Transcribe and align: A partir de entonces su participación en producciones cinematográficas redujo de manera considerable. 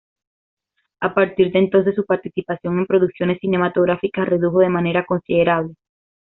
A 1.01 1.13
partir 1.13 1.51
de 1.51 1.59
entonces 1.59 1.93
su 1.93 2.07
participación 2.07 2.79
en 2.79 2.87
producciones 2.87 3.37
cinematográficas 3.39 4.27
redujo 4.27 4.61
de 4.61 4.69
manera 4.69 5.05
considerable. 5.05 5.75